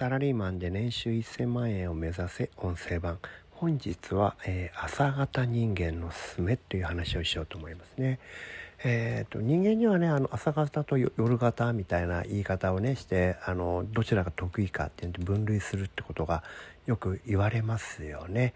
[0.00, 3.18] サラリーマンで年収1000万円を目指せ音声版
[3.50, 8.18] 本日は、えー、朝型人間のすすめという話をしようと思いますね。
[8.82, 16.44] えーと、人間にはねあの朝型と夜型みたいな言い方をねしてあのどちらが得意かっていう分類するってことが
[16.86, 18.54] よく言われますよね。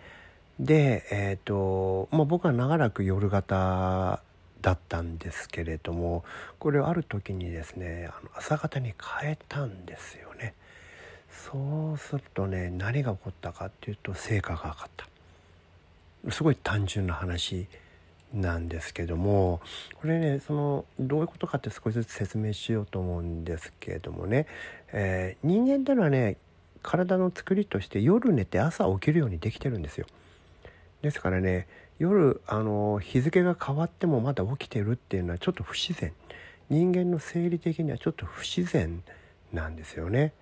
[0.59, 4.23] で、えーとまあ、僕は長らく夜型
[4.63, 6.25] だったんですけれども
[6.59, 10.55] これをある時にですねあの朝方に変えたんですよね。
[11.35, 17.67] そうするとね何が起こったかっていうと成果が上がったすごい単純な話
[18.33, 19.61] なんですけども
[20.01, 24.47] これねそのどういうことかって少しずつ説明しようと思うんですけれどもね、
[24.93, 26.37] えー、人間っていうのはね
[26.83, 30.07] 体の作りとして夜寝て朝起きるようにできてるんですよ。
[31.01, 31.67] ですからね
[31.99, 36.13] 夜あの日付が変わってもまだ起きてるっていうのはちょっと不自然
[36.69, 39.03] 人間の生理的にはちょっと不自然
[39.53, 40.33] なんですよね。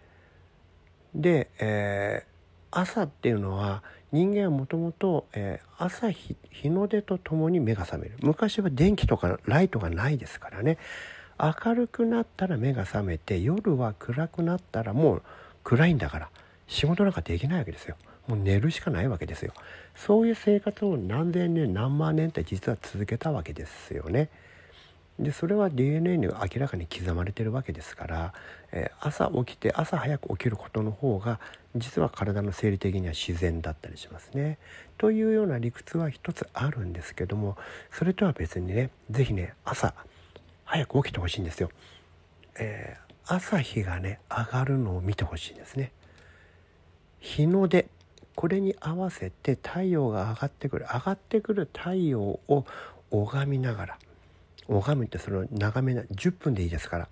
[1.14, 3.82] で、えー、朝っていうのは
[4.12, 5.26] 人間はもともと
[5.78, 8.16] 朝日日の出とともに目が覚める。
[8.22, 10.78] 昔は電気とかライトがないですからね。
[11.38, 15.22] 明るくなったら目が覚めて夜は暗くなったらもう
[15.64, 16.30] 暗いんだから
[16.66, 17.96] 仕事なんかできないわけですよ。
[18.28, 19.52] もう寝るしかないわけですよ。
[19.96, 24.28] そういう生活を何千年何万年って実は続けたわけですよね。
[25.18, 28.34] でそれは DNA に明らかに刻まれてるわけですから、
[28.72, 31.38] えー、朝起きて朝早く起きることの方が
[31.76, 34.58] 実は体の生理的には自然だったりしますね。
[34.98, 37.56] というような理屈は一つあるんですけども
[37.90, 39.94] それとは別にね是非ね朝
[40.64, 41.70] 早く起きてほしいんですよ。
[42.58, 45.92] えー、朝日がね上がるのを見てほしいんですね。
[47.20, 47.86] 日の出
[48.34, 52.64] これに合わせて太陽が上がってくる上がってくる太陽を
[53.10, 53.98] 拝みながら
[54.68, 57.08] 拝むってその眺めな10分でいいですから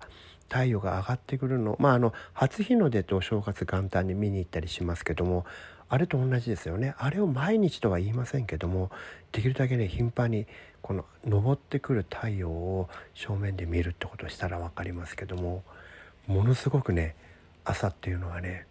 [0.49, 5.45] 太陽が上がってくるのまああの初日の出とお正月元旦に見に行ったりしますけども
[5.89, 8.91] あれと同じですよねあれを毎日とは言いませんけども
[9.31, 10.47] できるだけね頻繁に
[10.81, 15.63] この昇ってくる太陽を正面で見るってことをしたら分かりますけども
[16.27, 17.15] ものすごくね
[17.63, 18.65] 朝っていうのはね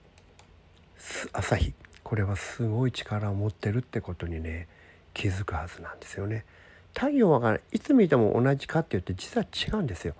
[1.32, 4.68] 朝日これはすごい力を持ってるってことにね
[5.14, 6.44] 気づくはずなんですよね。
[6.94, 10.14] 太陽はいつ見ても同じかって言って実は違うんですよ。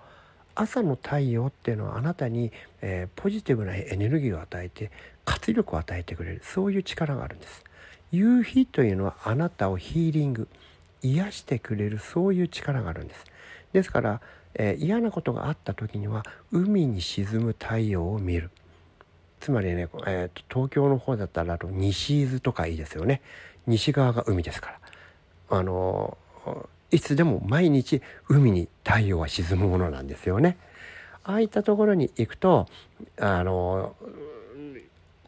[0.55, 2.51] 朝の太陽っていうのはあなたに、
[2.81, 4.91] えー、ポジティブなエネルギーを与えて
[5.23, 7.63] 活力を与えてくれるそういう力があるんです。
[8.11, 10.47] 夕日というのはあなたをヒーリング
[11.01, 13.25] 癒してくれるそういう力があるんです。
[13.73, 14.21] ですから、
[14.55, 18.51] えー、嫌なことがあった時には海に沈む太陽を見る。
[19.39, 23.21] つまりね、えーと、東京の方だったら西伊豆とかいいですよね。
[23.65, 24.71] 西側が海ですか
[25.49, 25.57] ら。
[25.57, 26.17] あの
[26.91, 30.57] いつでも毎日海に太陽は沈むものなんですよね。
[31.23, 32.67] ああいったところに行くと
[33.19, 33.95] あの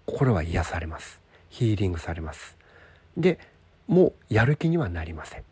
[0.05, 1.19] 心は癒されます。
[1.49, 2.57] ヒーリングされます。
[3.15, 3.39] で
[3.87, 5.43] もうやる気にはなりません。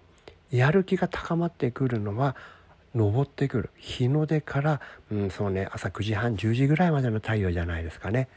[0.52, 2.36] やる気が高まってくるのは
[2.96, 3.70] 昇ってくる。
[3.78, 8.28] 日の出から、うん、そうね朝9時半10時ぐらいまでの太陽じゃないですかね。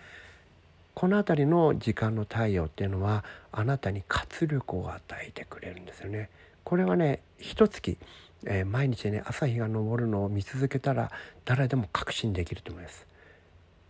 [0.94, 6.30] この辺りの時間の太陽っていうのはあなたに活力を与えてくれるんですよね。
[6.64, 7.98] これはね一月、
[8.46, 11.10] えー、毎日ね朝日が昇るのを見続けたら
[11.44, 13.06] 誰でも確信できると思います。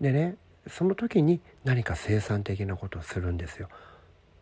[0.00, 0.36] でね
[0.66, 3.68] その時に何か生産的なことをするんですよ。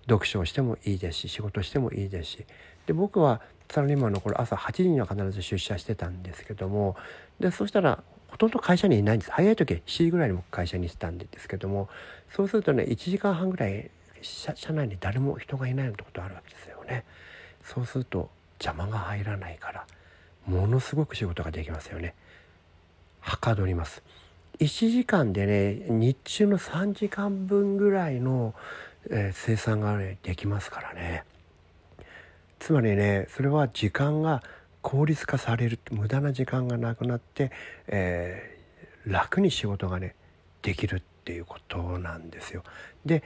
[0.08, 2.46] 読書をしてもいいですし仕事してもいいですし
[2.86, 3.40] で僕は
[3.70, 6.96] サラリーマンの頃朝8時には必ず出社してたんですけども
[7.38, 11.88] でそしたらほとんど会社にいないんです早い時は7時ぐらいにも会社にしたんですけども
[12.34, 13.90] そうするとね1時間半ぐらい
[14.22, 17.04] 社内に誰も人がいないようなことあるわけですよね。
[17.64, 19.86] そうすると邪魔が入らないから
[20.46, 22.14] ものすごく仕事ができますよね。
[23.20, 24.02] はかどります。
[24.58, 28.54] 1時間でね日中の3時間分ぐらいの、
[29.10, 31.24] えー、生産が、ね、できますからね。
[32.58, 34.42] つまりねそれは時間が
[34.82, 37.52] 効率化される無駄な時間がなくなって、
[37.86, 40.14] えー、楽に仕事がね
[40.62, 42.62] できるっていうことなんですよ。
[43.06, 43.22] で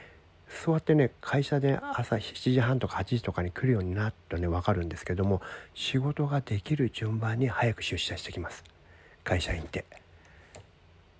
[0.48, 5.42] そうやってね会社で朝7時半とか8時とかに来るようになるとね分かるんですけども
[5.74, 8.64] 仕事ができる順番に早く出社してきます
[9.24, 9.84] 会社員って。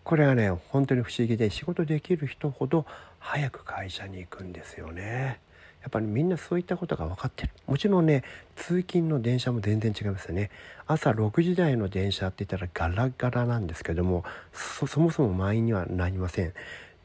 [0.05, 2.87] これはね本当に不思議で仕事できる人ほど
[3.19, 5.41] 早く会社に行くんですよね。
[5.87, 8.25] やっぱりみんなそういったことが分かってるもちろんね
[8.57, 10.51] 通勤の電車も全然違いますよね
[10.89, 16.55] 朝6時台の電車って言ったらガラガラなんですけどもそもそも満員にはなりません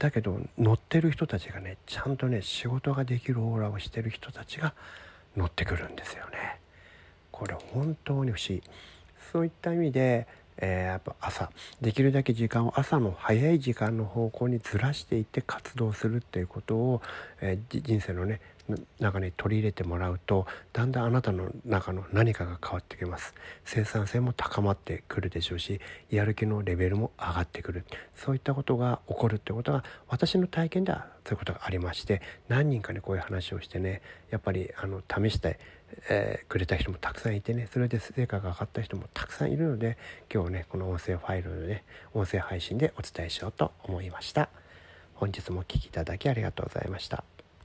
[0.01, 4.74] だけど乗ってる人たちがねちゃんとね仕事ができるオーラをしてる人たちが
[5.38, 6.59] 乗ってくるんですよね。
[7.30, 8.63] これ本当に不思議。
[9.31, 10.25] そういった意味で、
[10.57, 11.51] えー、やっぱ朝
[11.81, 17.03] できるだけ時間を朝の早い時間の方向にずらしていって活動するっていうことを、
[17.39, 18.42] えー、人生のね
[19.00, 23.33] 中に取り入れてもらうとだんだんあなたの中の何かが変わってきます。
[23.65, 25.79] 生産性も高まってくるでしょうし
[26.09, 27.85] やる気のレベルも上がってくる。
[28.15, 35.59] そういったことが起こるってことが私の体験ではそういうことがありまして何人かにこういう話をしてねやっぱりあの試して、
[36.09, 39.97] えー、くれた人もたくさんいてねそれで成果が上がった人もたくさんいるので
[40.33, 41.83] 今日ねこの音声ファイルのね
[42.13, 44.50] 音声配信でお伝えしようと思いました。
[45.15, 47.24] 本日もお聴きいただきありがとうございました。